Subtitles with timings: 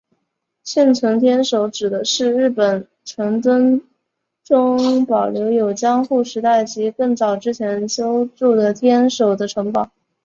[0.63, 3.81] 现存天守指的是日本城郭
[4.43, 9.91] 中保留有江户时代及更早之前修筑的天守的城堡。